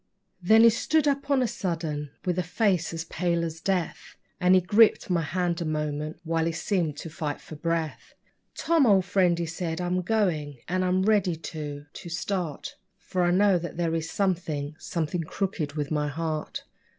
Then 0.41 0.63
he 0.63 0.71
stood 0.71 1.07
up 1.07 1.29
on 1.29 1.43
a 1.43 1.47
sudden, 1.47 2.09
with 2.25 2.39
a 2.39 2.41
face 2.41 2.91
as 2.91 3.05
pale 3.05 3.43
as 3.43 3.61
death, 3.61 4.15
And 4.39 4.55
he 4.55 4.61
gripped 4.61 5.11
my 5.11 5.21
hand 5.21 5.61
a 5.61 5.65
moment, 5.65 6.17
while 6.23 6.45
he 6.47 6.51
seemed 6.53 6.97
to 6.97 7.09
fight 7.11 7.39
for 7.39 7.55
breath: 7.55 8.15
'Tom, 8.55 8.87
old 8.87 9.05
friend,' 9.05 9.37
he 9.37 9.45
said, 9.45 9.79
'I'm 9.79 10.01
going, 10.01 10.57
and 10.67 10.83
I'm 10.83 11.03
ready 11.03 11.35
to 11.35 11.85
to 11.93 12.09
start, 12.09 12.77
For 12.97 13.21
I 13.21 13.29
know 13.29 13.59
that 13.59 13.77
there 13.77 13.93
is 13.93 14.09
something 14.09 14.75
something 14.79 15.21
crooked 15.23 15.73
with 15.73 15.91
my 15.91 16.07
heart. 16.07 16.63